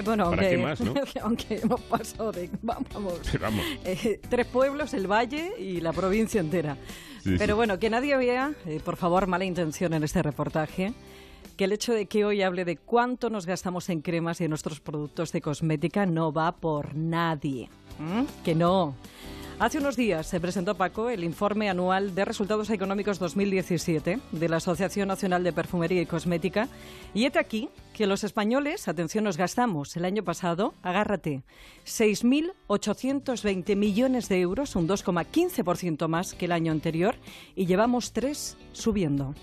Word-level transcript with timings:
Eh, 0.00 0.04
bueno, 0.04 0.30
¿Para 0.30 0.42
aunque, 0.42 0.56
qué 0.56 0.62
más, 0.62 0.80
no? 0.80 0.94
aunque 1.22 1.60
hemos 1.62 1.80
pasado 1.82 2.32
de, 2.32 2.50
vamos, 2.62 2.88
Vamos. 2.94 3.20
eh, 3.84 4.20
tres 4.28 4.46
pueblos, 4.46 4.94
el 4.94 5.06
valle 5.06 5.52
y 5.58 5.80
la 5.80 5.92
provincia 5.92 6.40
entera. 6.40 6.76
Sí, 7.22 7.34
Pero 7.38 7.54
sí. 7.54 7.56
bueno, 7.56 7.78
que 7.78 7.90
nadie 7.90 8.16
vea, 8.16 8.52
eh, 8.66 8.80
por 8.84 8.96
favor, 8.96 9.26
mala 9.26 9.44
intención 9.44 9.92
en 9.94 10.02
este 10.04 10.22
reportaje, 10.22 10.94
que 11.56 11.64
el 11.64 11.72
hecho 11.72 11.92
de 11.92 12.06
que 12.06 12.24
hoy 12.24 12.40
hable 12.42 12.64
de 12.64 12.76
cuánto 12.78 13.28
nos 13.28 13.44
gastamos 13.44 13.90
en 13.90 14.00
cremas 14.00 14.40
y 14.40 14.44
en 14.44 14.50
nuestros 14.50 14.80
productos 14.80 15.30
de 15.32 15.42
cosmética 15.42 16.06
no 16.06 16.32
va 16.32 16.52
por 16.52 16.94
nadie. 16.94 17.68
¿m? 17.98 18.24
Que 18.44 18.54
no. 18.54 18.94
Hace 19.60 19.76
unos 19.76 19.94
días 19.94 20.26
se 20.26 20.40
presentó, 20.40 20.74
Paco, 20.74 21.10
el 21.10 21.22
informe 21.22 21.68
anual 21.68 22.14
de 22.14 22.24
resultados 22.24 22.70
económicos 22.70 23.18
2017 23.18 24.18
de 24.32 24.48
la 24.48 24.56
Asociación 24.56 25.08
Nacional 25.08 25.44
de 25.44 25.52
Perfumería 25.52 26.00
y 26.00 26.06
Cosmética. 26.06 26.66
Y 27.12 27.26
hete 27.26 27.38
aquí 27.38 27.68
que 27.92 28.06
los 28.06 28.24
españoles, 28.24 28.88
atención, 28.88 29.24
nos 29.24 29.36
gastamos 29.36 29.94
el 29.98 30.06
año 30.06 30.24
pasado, 30.24 30.72
agárrate, 30.82 31.42
6.820 31.84 33.76
millones 33.76 34.30
de 34.30 34.40
euros, 34.40 34.76
un 34.76 34.88
2,15% 34.88 36.08
más 36.08 36.32
que 36.32 36.46
el 36.46 36.52
año 36.52 36.72
anterior, 36.72 37.16
y 37.54 37.66
llevamos 37.66 38.14
tres 38.14 38.56
subiendo. 38.72 39.34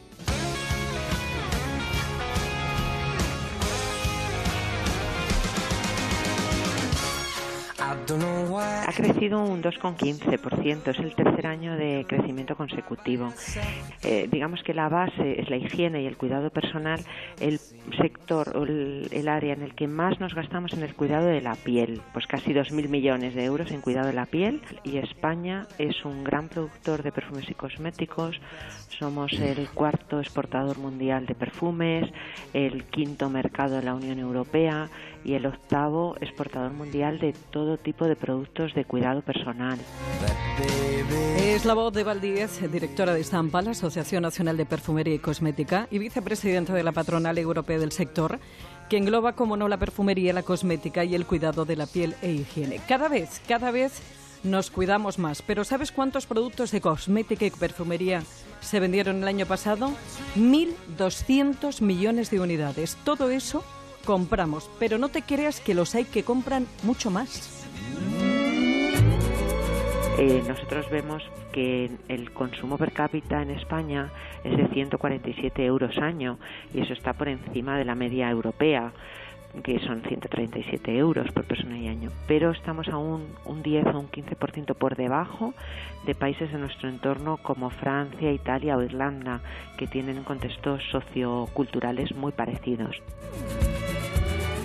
Ha 8.09 8.93
crecido 8.93 9.43
un 9.43 9.61
2,15%, 9.61 10.87
es 10.87 10.99
el 10.99 11.13
tercer 11.13 11.45
año 11.45 11.75
de 11.75 12.05
crecimiento 12.07 12.55
consecutivo. 12.55 13.33
Eh, 14.03 14.29
digamos 14.31 14.63
que 14.63 14.73
la 14.73 14.87
base 14.87 15.41
es 15.41 15.49
la 15.49 15.57
higiene 15.57 16.03
y 16.03 16.05
el 16.05 16.15
cuidado 16.15 16.49
personal, 16.49 17.01
el 17.41 17.59
sector 18.01 18.55
o 18.55 18.63
el, 18.63 19.09
el 19.11 19.27
área 19.27 19.53
en 19.53 19.61
el 19.61 19.75
que 19.75 19.87
más 19.87 20.19
nos 20.21 20.33
gastamos 20.33 20.71
en 20.73 20.83
el 20.83 20.95
cuidado 20.95 21.27
de 21.27 21.41
la 21.41 21.55
piel, 21.55 22.01
pues 22.13 22.27
casi 22.27 22.53
2.000 22.53 22.87
millones 22.87 23.35
de 23.35 23.43
euros 23.43 23.71
en 23.71 23.81
cuidado 23.81 24.07
de 24.07 24.13
la 24.13 24.25
piel 24.25 24.61
y 24.83 24.97
España 24.97 25.67
es 25.77 26.05
un 26.05 26.23
gran 26.23 26.47
productor 26.47 27.03
de 27.03 27.11
perfumes 27.11 27.49
y 27.49 27.55
cosméticos, 27.55 28.39
somos 28.99 29.33
el 29.33 29.69
cuarto 29.69 30.19
exportador 30.19 30.77
mundial 30.77 31.25
de 31.25 31.35
perfumes, 31.35 32.09
el 32.53 32.85
quinto 32.85 33.29
mercado 33.29 33.75
de 33.75 33.83
la 33.83 33.93
Unión 33.93 34.17
Europea 34.19 34.89
y 35.23 35.33
el 35.33 35.45
octavo 35.45 36.15
exportador 36.21 36.71
mundial 36.71 37.19
de 37.19 37.33
todo 37.51 37.77
tipo 37.77 37.96
de 38.05 38.15
productos 38.15 38.73
de 38.73 38.85
cuidado 38.85 39.21
personal. 39.21 39.77
Es 41.39 41.65
la 41.65 41.73
voz 41.73 41.93
de 41.93 42.03
Valdíez, 42.03 42.61
directora 42.71 43.13
de 43.13 43.21
Estampa, 43.21 43.61
la 43.61 43.71
Asociación 43.71 44.23
Nacional 44.23 44.57
de 44.57 44.65
Perfumería 44.65 45.15
y 45.15 45.19
Cosmética, 45.19 45.87
y 45.89 45.97
vicepresidenta 45.97 46.73
de 46.73 46.83
la 46.83 46.91
Patronal 46.91 47.37
Europea 47.37 47.79
del 47.79 47.91
Sector, 47.91 48.39
que 48.89 48.97
engloba, 48.97 49.33
como 49.33 49.57
no, 49.57 49.67
la 49.67 49.77
perfumería, 49.77 50.33
la 50.33 50.43
cosmética 50.43 51.03
y 51.03 51.15
el 51.15 51.25
cuidado 51.25 51.65
de 51.65 51.75
la 51.75 51.87
piel 51.87 52.15
e 52.21 52.31
higiene. 52.31 52.79
Cada 52.87 53.09
vez, 53.09 53.41
cada 53.47 53.71
vez 53.71 54.01
nos 54.43 54.69
cuidamos 54.71 55.19
más. 55.19 55.41
Pero 55.41 55.63
¿sabes 55.63 55.91
cuántos 55.91 56.25
productos 56.25 56.71
de 56.71 56.81
cosmética 56.81 57.45
y 57.45 57.51
perfumería 57.51 58.23
se 58.61 58.79
vendieron 58.79 59.17
el 59.17 59.27
año 59.27 59.45
pasado? 59.45 59.91
1.200 60.35 61.81
millones 61.81 62.29
de 62.29 62.39
unidades. 62.39 62.97
Todo 63.03 63.29
eso 63.29 63.63
compramos, 64.05 64.69
pero 64.79 64.97
no 64.97 65.09
te 65.09 65.21
creas 65.21 65.59
que 65.59 65.73
los 65.73 65.95
hay 65.95 66.05
que 66.05 66.23
compran 66.23 66.65
mucho 66.83 67.11
más. 67.11 67.66
Eh, 70.19 70.41
nosotros 70.47 70.89
vemos 70.89 71.23
que 71.51 71.91
el 72.07 72.31
consumo 72.31 72.77
per 72.79 72.91
cápita 72.91 73.41
en 73.43 73.51
España 73.51 74.09
es 74.43 74.57
de 74.57 74.67
147 74.69 75.63
euros 75.63 75.95
año 75.99 76.39
y 76.73 76.81
eso 76.81 76.93
está 76.93 77.13
por 77.13 77.27
encima 77.27 77.77
de 77.77 77.85
la 77.85 77.93
media 77.93 78.29
europea 78.31 78.93
que 79.63 79.79
son 79.79 80.01
137 80.01 80.97
euros 80.97 81.31
por 81.31 81.45
persona 81.45 81.77
y 81.77 81.87
año, 81.87 82.11
pero 82.27 82.51
estamos 82.51 82.87
aún 82.89 83.27
un 83.45 83.63
10 83.63 83.87
o 83.87 83.99
un 83.99 84.09
15% 84.09 84.75
por 84.75 84.95
debajo 84.95 85.53
de 86.05 86.15
países 86.15 86.51
de 86.51 86.57
nuestro 86.57 86.89
entorno 86.89 87.37
como 87.37 87.69
Francia, 87.69 88.31
Italia 88.31 88.77
o 88.77 88.83
Irlanda, 88.83 89.41
que 89.77 89.87
tienen 89.87 90.23
contextos 90.23 90.83
socioculturales 90.91 92.15
muy 92.15 92.31
parecidos. 92.31 93.01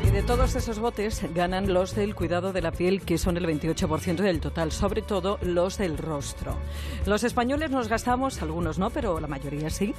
Y 0.04 0.10
de 0.10 0.22
todos 0.22 0.56
esos 0.56 0.78
botes 0.80 1.22
ganan 1.32 1.72
los 1.72 1.94
del 1.94 2.14
cuidado 2.14 2.52
de 2.52 2.60
la 2.60 2.72
piel, 2.72 3.02
que 3.02 3.18
son 3.18 3.36
el 3.36 3.46
28% 3.46 4.16
del 4.16 4.40
total, 4.40 4.72
sobre 4.72 5.00
todo 5.00 5.38
los 5.42 5.78
del 5.78 5.96
rostro. 5.96 6.56
Los 7.06 7.22
españoles 7.24 7.70
nos 7.70 7.88
gastamos, 7.88 8.42
algunos 8.42 8.78
no, 8.78 8.90
pero 8.90 9.20
la 9.20 9.28
mayoría 9.28 9.70
sí, 9.70 9.94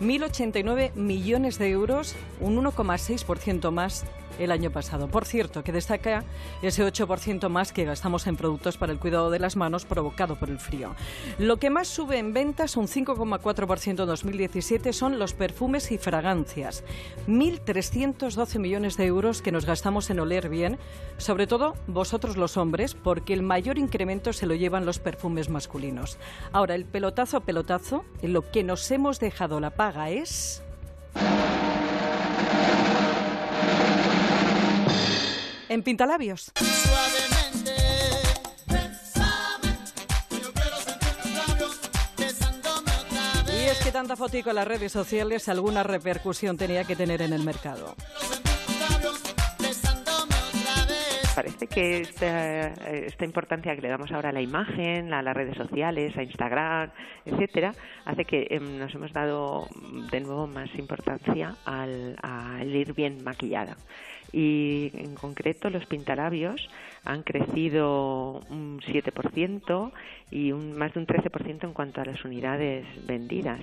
1.089 0.00 0.94
millones 0.94 1.58
de 1.58 1.70
euros, 1.70 2.16
un 2.40 2.56
1,6% 2.62 3.70
más 3.70 4.04
el 4.38 4.50
año 4.50 4.70
pasado. 4.70 5.08
Por 5.08 5.24
cierto, 5.24 5.62
que 5.64 5.72
destaca 5.72 6.24
ese 6.62 6.84
8% 6.84 7.48
más 7.48 7.72
que 7.72 7.84
gastamos 7.84 8.26
en 8.26 8.36
productos 8.36 8.76
para 8.76 8.92
el 8.92 8.98
cuidado 8.98 9.30
de 9.30 9.38
las 9.38 9.56
manos 9.56 9.84
provocado 9.84 10.36
por 10.36 10.50
el 10.50 10.58
frío. 10.58 10.94
Lo 11.38 11.58
que 11.58 11.70
más 11.70 11.88
sube 11.88 12.18
en 12.18 12.32
ventas, 12.32 12.76
un 12.76 12.86
5,4% 12.86 13.90
en 13.90 13.96
2017, 13.96 14.92
son 14.92 15.18
los 15.18 15.34
perfumes 15.34 15.92
y 15.92 15.98
fragancias. 15.98 16.84
1.312 17.28 18.58
millones 18.58 18.96
de 18.96 19.06
euros 19.06 19.42
que 19.42 19.52
nos 19.52 19.66
gastamos 19.66 20.10
en 20.10 20.20
oler 20.20 20.48
bien, 20.48 20.78
sobre 21.16 21.46
todo 21.46 21.74
vosotros 21.86 22.36
los 22.36 22.56
hombres, 22.56 22.94
porque 22.94 23.34
el 23.34 23.42
mayor 23.42 23.78
incremento 23.78 24.32
se 24.32 24.46
lo 24.46 24.54
llevan 24.54 24.86
los 24.86 24.98
perfumes 24.98 25.48
masculinos. 25.48 26.18
Ahora, 26.52 26.74
el 26.74 26.84
pelotazo, 26.84 27.40
pelotazo, 27.40 28.04
en 28.22 28.32
lo 28.32 28.50
que 28.50 28.64
nos 28.64 28.90
hemos 28.90 29.20
dejado 29.20 29.60
la 29.60 29.70
paga 29.70 30.10
es... 30.10 30.62
En 35.74 35.82
pintalabios. 35.82 36.52
Y 43.48 43.64
es 43.64 43.78
que 43.82 43.90
tanta 43.90 44.14
fotico 44.14 44.50
en 44.50 44.54
las 44.54 44.68
redes 44.68 44.92
sociales 44.92 45.48
alguna 45.48 45.82
repercusión 45.82 46.56
tenía 46.56 46.84
que 46.84 46.94
tener 46.94 47.22
en 47.22 47.32
el 47.32 47.42
mercado. 47.42 47.96
Parece 51.44 51.66
que 51.66 52.00
esta, 52.00 52.68
esta, 52.68 53.26
importancia 53.26 53.76
que 53.76 53.82
le 53.82 53.88
damos 53.88 54.10
ahora 54.12 54.30
a 54.30 54.32
la 54.32 54.40
imagen, 54.40 55.12
a 55.12 55.20
las 55.20 55.36
redes 55.36 55.54
sociales, 55.58 56.16
a 56.16 56.22
Instagram, 56.22 56.88
etcétera, 57.26 57.74
hace 58.06 58.24
que 58.24 58.46
eh, 58.48 58.58
nos 58.58 58.94
hemos 58.94 59.12
dado 59.12 59.68
de 60.10 60.20
nuevo 60.20 60.46
más 60.46 60.74
importancia 60.76 61.54
al, 61.66 62.16
al 62.22 62.74
ir 62.74 62.94
bien 62.94 63.22
maquillada. 63.22 63.76
Y 64.32 64.90
en 64.94 65.14
concreto 65.16 65.68
los 65.68 65.84
pintalabios 65.84 66.66
han 67.04 67.22
crecido 67.22 68.40
un 68.48 68.80
7% 68.80 69.92
y 70.30 70.50
un, 70.50 70.72
más 70.78 70.94
de 70.94 71.00
un 71.00 71.06
13% 71.06 71.64
en 71.64 71.74
cuanto 71.74 72.00
a 72.00 72.06
las 72.06 72.24
unidades 72.24 72.86
vendidas. 73.04 73.60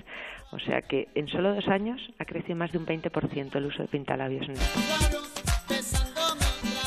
O 0.52 0.60
sea 0.60 0.82
que 0.82 1.08
en 1.16 1.26
solo 1.26 1.52
dos 1.52 1.66
años 1.66 2.00
ha 2.20 2.26
crecido 2.26 2.54
más 2.54 2.70
de 2.70 2.78
un 2.78 2.86
20% 2.86 3.56
el 3.56 3.66
uso 3.66 3.82
de 3.82 3.88
pintalabios 3.88 4.48
en 4.48 4.52
España. 4.52 5.61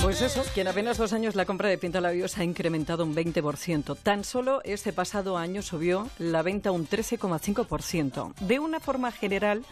Pues 0.01 0.21
eso, 0.21 0.43
que 0.53 0.61
en 0.61 0.67
apenas 0.67 0.97
dos 0.97 1.13
años 1.13 1.35
la 1.35 1.45
compra 1.45 1.69
de 1.69 1.77
pintalabios 1.77 2.37
ha 2.37 2.43
incrementado 2.43 3.03
un 3.03 3.15
20%. 3.15 3.97
Tan 4.01 4.23
solo 4.23 4.61
este 4.63 4.93
pasado 4.93 5.37
año 5.37 5.61
subió 5.61 6.09
la 6.19 6.41
venta 6.43 6.71
un 6.71 6.87
13,5%. 6.87 8.35
De 8.35 8.59
una 8.59 8.79
forma 8.79 9.11
general, 9.11 9.65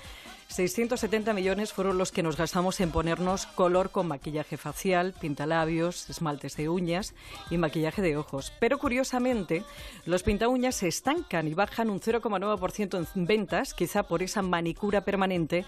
670 0.48 1.34
millones 1.34 1.74
fueron 1.74 1.98
los 1.98 2.12
que 2.12 2.24
nos 2.24 2.38
gastamos 2.38 2.80
en 2.80 2.92
ponernos 2.92 3.48
color 3.48 3.90
con 3.90 4.08
maquillaje 4.08 4.58
facial, 4.58 5.14
pintalabios, 5.20 6.10
esmaltes 6.10 6.56
de 6.58 6.70
uñas 6.70 7.14
y 7.50 7.58
maquillaje 7.58 8.02
de 8.02 8.18
ojos. 8.18 8.54
Pero 8.60 8.78
curiosamente, 8.78 9.64
los 10.06 10.24
pintauñas 10.24 10.76
se 10.76 10.88
estancan 10.88 11.48
y 11.48 11.54
bajan 11.54 11.90
un 11.90 12.00
0,9% 12.00 13.08
en 13.16 13.26
ventas, 13.26 13.74
quizá 13.74 14.04
por 14.04 14.22
esa 14.22 14.42
manicura 14.42 15.02
permanente 15.02 15.66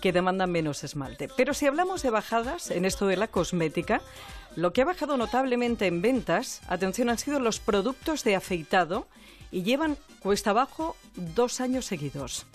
que 0.00 0.12
demandan 0.12 0.50
menos 0.50 0.84
esmalte. 0.84 1.28
Pero 1.36 1.54
si 1.54 1.66
hablamos 1.66 2.02
de 2.02 2.10
bajadas 2.10 2.70
en 2.70 2.84
esto 2.84 3.06
de 3.06 3.16
la 3.16 3.28
cosmética, 3.28 4.00
lo 4.54 4.72
que 4.72 4.82
ha 4.82 4.86
bajado 4.86 5.16
notablemente 5.16 5.86
en 5.86 6.02
ventas, 6.02 6.62
atención, 6.68 7.10
han 7.10 7.18
sido 7.18 7.40
los 7.40 7.60
productos 7.60 8.24
de 8.24 8.36
afeitado 8.36 9.06
y 9.50 9.62
llevan 9.62 9.96
cuesta 10.20 10.50
abajo 10.50 10.96
dos 11.14 11.60
años 11.60 11.84
seguidos. 11.84 12.46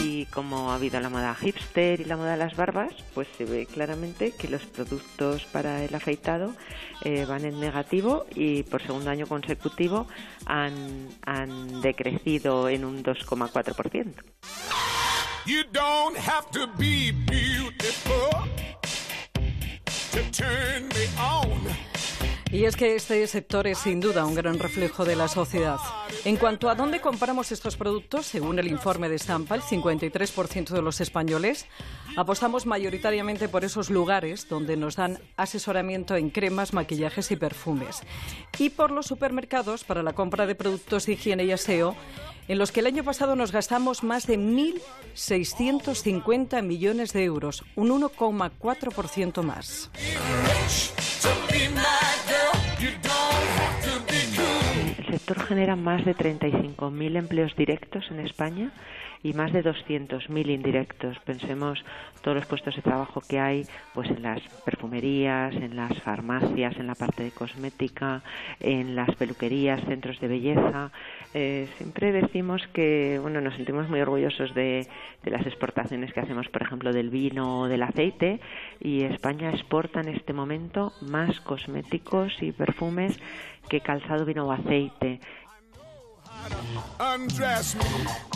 Y 0.00 0.24
como 0.26 0.72
ha 0.72 0.76
habido 0.76 0.98
la 1.00 1.10
moda 1.10 1.34
hipster 1.34 2.00
y 2.00 2.04
la 2.04 2.16
moda 2.16 2.32
de 2.32 2.36
las 2.38 2.56
barbas, 2.56 2.94
pues 3.14 3.28
se 3.36 3.44
ve 3.44 3.66
claramente 3.66 4.32
que 4.32 4.48
los 4.48 4.62
productos 4.62 5.44
para 5.44 5.84
el 5.84 5.94
afeitado 5.94 6.54
eh, 7.02 7.26
van 7.26 7.44
en 7.44 7.60
negativo 7.60 8.24
y 8.34 8.62
por 8.62 8.80
segundo 8.80 9.10
año 9.10 9.26
consecutivo 9.26 10.06
han, 10.46 11.08
han 11.26 11.82
decrecido 11.82 12.70
en 12.70 12.86
un 12.86 13.04
2,4%. 13.04 14.91
You 15.44 15.64
don't 15.72 16.16
have 16.16 16.52
to 16.52 16.68
be 16.78 17.10
beautiful 17.10 18.30
to 20.12 20.20
turn 20.30 20.86
me 20.88 21.08
on. 21.20 21.62
Y 22.52 22.66
es 22.66 22.76
que 22.76 22.94
este 22.94 23.26
sector 23.26 23.66
es 23.66 23.78
sin 23.78 23.98
duda 23.98 24.24
un 24.24 24.36
gran 24.36 24.60
reflejo 24.60 25.04
de 25.04 25.16
la 25.16 25.26
sociedad. 25.26 25.78
En 26.24 26.36
cuanto 26.36 26.68
a 26.68 26.76
dónde 26.76 27.00
compramos 27.00 27.50
estos 27.50 27.76
productos, 27.76 28.26
según 28.26 28.58
el 28.60 28.68
informe 28.68 29.08
de 29.08 29.18
Stampa, 29.18 29.56
el 29.56 29.62
53% 29.62 30.68
de 30.68 30.82
los 30.82 31.00
españoles 31.00 31.66
apostamos 32.14 32.66
mayoritariamente 32.66 33.48
por 33.48 33.64
esos 33.64 33.90
lugares 33.90 34.48
donde 34.48 34.76
nos 34.76 34.96
dan 34.96 35.18
asesoramiento 35.36 36.14
en 36.14 36.30
cremas, 36.30 36.72
maquillajes 36.72 37.32
y 37.32 37.36
perfumes. 37.36 38.02
Y 38.58 38.70
por 38.70 38.92
los 38.92 39.06
supermercados 39.06 39.82
para 39.82 40.02
la 40.04 40.12
compra 40.12 40.46
de 40.46 40.54
productos 40.54 41.06
de 41.06 41.14
higiene 41.14 41.44
y 41.44 41.52
aseo 41.52 41.96
en 42.48 42.58
los 42.58 42.72
que 42.72 42.80
el 42.80 42.86
año 42.86 43.04
pasado 43.04 43.36
nos 43.36 43.52
gastamos 43.52 44.02
más 44.02 44.26
de 44.26 44.38
1.650 44.38 46.62
millones 46.62 47.12
de 47.12 47.24
euros, 47.24 47.62
un 47.76 47.90
1,4% 47.90 49.42
más. 49.42 49.90
El 54.98 55.06
sector 55.06 55.40
genera 55.40 55.76
más 55.76 56.04
de 56.04 56.14
35.000 56.14 57.16
empleos 57.16 57.56
directos 57.56 58.04
en 58.10 58.20
España 58.20 58.70
y 59.22 59.32
más 59.34 59.52
de 59.52 59.62
200.000 59.62 60.50
indirectos. 60.50 61.18
Pensemos 61.20 61.84
todos 62.22 62.36
los 62.36 62.46
puestos 62.46 62.76
de 62.76 62.82
trabajo 62.82 63.22
que 63.26 63.38
hay 63.38 63.64
pues 63.94 64.10
en 64.10 64.22
las 64.22 64.40
perfumerías, 64.64 65.54
en 65.54 65.76
las 65.76 66.00
farmacias, 66.02 66.76
en 66.76 66.86
la 66.86 66.94
parte 66.94 67.22
de 67.22 67.30
cosmética, 67.30 68.22
en 68.60 68.94
las 68.96 69.14
peluquerías, 69.16 69.84
centros 69.84 70.20
de 70.20 70.28
belleza. 70.28 70.90
Eh, 71.34 71.68
siempre 71.78 72.12
decimos 72.12 72.62
que 72.72 73.18
bueno, 73.20 73.40
nos 73.40 73.54
sentimos 73.54 73.88
muy 73.88 74.00
orgullosos 74.00 74.54
de, 74.54 74.86
de 75.22 75.30
las 75.30 75.46
exportaciones 75.46 76.12
que 76.12 76.20
hacemos, 76.20 76.48
por 76.48 76.62
ejemplo, 76.62 76.92
del 76.92 77.10
vino 77.10 77.60
o 77.60 77.68
del 77.68 77.82
aceite 77.82 78.40
y 78.80 79.02
España 79.04 79.50
exporta 79.50 80.00
en 80.00 80.08
este 80.08 80.32
momento 80.32 80.92
más 81.00 81.40
cosméticos 81.40 82.42
y 82.42 82.52
perfumes 82.52 83.18
que 83.68 83.80
calzado, 83.80 84.24
vino 84.24 84.46
o 84.46 84.52
aceite. 84.52 85.20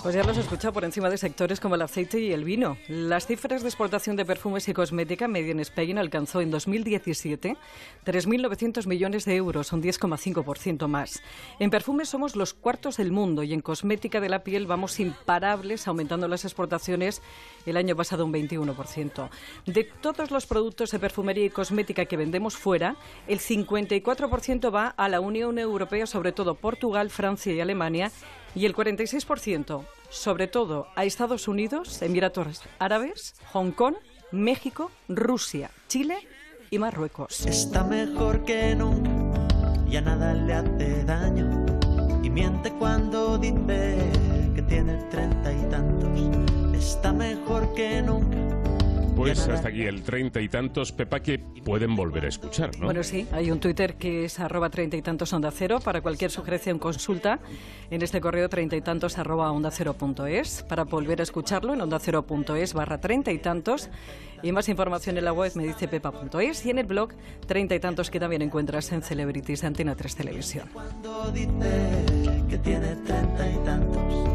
Pues 0.02 0.14
ya 0.14 0.22
los 0.22 0.36
he 0.36 0.40
escuchado 0.40 0.72
por 0.72 0.84
encima 0.84 1.10
de 1.10 1.18
sectores 1.18 1.60
como 1.60 1.74
el 1.74 1.82
aceite 1.82 2.20
y 2.20 2.32
el 2.32 2.44
vino. 2.44 2.76
Las 2.88 3.26
cifras 3.26 3.62
de 3.62 3.68
exportación 3.68 4.16
de 4.16 4.24
perfumes 4.24 4.68
y 4.68 4.74
cosmética 4.74 5.26
medio 5.28 5.52
en 5.52 5.60
Spain 5.60 5.98
alcanzó 5.98 6.40
en 6.40 6.50
2017 6.50 7.56
3.900 8.04 8.86
millones 8.86 9.24
de 9.24 9.36
euros, 9.36 9.72
un 9.72 9.82
10,5% 9.82 10.86
más. 10.86 11.22
En 11.58 11.70
perfumes 11.70 12.08
somos 12.08 12.36
los 12.36 12.54
cuartos 12.54 12.98
del 12.98 13.10
mundo 13.10 13.42
y 13.42 13.52
en 13.52 13.60
cosmética 13.60 14.20
de 14.20 14.28
la 14.28 14.44
piel 14.44 14.66
vamos 14.66 15.00
imparables, 15.00 15.88
aumentando 15.88 16.28
las 16.28 16.44
exportaciones 16.44 17.22
el 17.66 17.76
año 17.76 17.96
pasado 17.96 18.24
un 18.24 18.32
21%. 18.32 19.28
De 19.66 19.84
todos 19.84 20.30
los 20.30 20.46
productos 20.46 20.90
de 20.92 21.00
perfumería 21.00 21.46
y 21.46 21.50
cosmética 21.50 22.04
que 22.04 22.16
vendemos 22.16 22.56
fuera, 22.56 22.96
el 23.26 23.40
54% 23.40 24.72
va 24.72 24.88
a 24.88 25.08
la 25.08 25.20
Unión 25.20 25.58
Europea, 25.58 26.06
sobre 26.06 26.32
todo 26.32 26.54
Portugal, 26.54 27.10
Francia 27.10 27.52
y 27.52 27.60
Alemania, 27.60 27.95
y 28.54 28.66
el 28.66 28.74
46%, 28.74 29.84
sobre 30.10 30.46
todo 30.48 30.88
a 30.96 31.04
Estados 31.04 31.48
Unidos, 31.48 32.00
Emiratos 32.02 32.62
Árabes, 32.78 33.34
Hong 33.52 33.70
Kong, 33.70 33.94
México, 34.32 34.90
Rusia, 35.08 35.70
Chile 35.88 36.16
y 36.70 36.78
Marruecos. 36.78 37.46
Está 37.46 37.84
mejor 37.84 38.44
que 38.44 38.74
nunca, 38.74 39.10
ya 39.88 40.00
nada 40.00 40.34
le 40.34 40.54
hace 40.54 41.04
daño. 41.04 41.66
Y 42.22 42.30
miente 42.30 42.72
cuando 42.72 43.38
dice 43.38 43.96
que 44.54 44.62
tiene 44.62 45.02
treinta 45.10 45.52
y 45.52 45.62
tantos. 45.70 46.10
Está 46.74 47.12
mejor 47.12 47.72
que 47.74 48.02
nunca. 48.02 48.75
Pues 49.16 49.48
hasta 49.48 49.70
aquí 49.70 49.82
el 49.82 50.02
treinta 50.02 50.42
y 50.42 50.48
tantos, 50.48 50.92
Pepa, 50.92 51.20
que 51.20 51.38
pueden 51.38 51.96
volver 51.96 52.26
a 52.26 52.28
escuchar, 52.28 52.78
¿no? 52.78 52.84
Bueno, 52.84 53.02
sí, 53.02 53.26
hay 53.32 53.50
un 53.50 53.58
Twitter 53.58 53.94
que 53.94 54.26
es 54.26 54.38
arroba 54.38 54.68
treinta 54.68 54.96
y 54.98 55.02
tantos 55.02 55.32
onda 55.32 55.50
cero 55.50 55.80
para 55.82 56.02
cualquier 56.02 56.30
sugerencia 56.30 56.74
o 56.74 56.78
consulta 56.78 57.40
en 57.90 58.02
este 58.02 58.20
correo 58.20 58.48
treinta 58.50 58.76
y 58.76 58.82
tantos 58.82 59.16
arroba 59.16 59.50
onda 59.50 59.70
cero 59.70 59.94
punto 59.94 60.26
es 60.26 60.62
para 60.68 60.84
volver 60.84 61.20
a 61.20 61.22
escucharlo 61.22 61.72
en 61.72 61.80
onda 61.80 61.98
cero 61.98 62.26
punto 62.26 62.56
es 62.56 62.74
barra 62.74 63.00
treinta 63.00 63.32
y 63.32 63.38
tantos 63.38 63.88
y 64.42 64.52
más 64.52 64.68
información 64.68 65.16
en 65.16 65.24
la 65.24 65.32
web 65.32 65.50
me 65.54 65.64
dice 65.64 65.88
pepa.es 65.88 66.66
y 66.66 66.70
en 66.70 66.78
el 66.78 66.86
blog 66.86 67.10
treinta 67.46 67.74
y 67.74 67.80
tantos 67.80 68.10
que 68.10 68.20
también 68.20 68.42
encuentras 68.42 68.92
en 68.92 69.02
Celebrities 69.02 69.62
de 69.62 69.66
Antena 69.66 69.94
3 69.94 70.14
Televisión. 70.14 70.68
Cuando 70.72 71.30
dice 71.32 72.02
que 72.50 72.58
tiene 72.58 72.94
treinta 72.96 73.50
y 73.50 74.25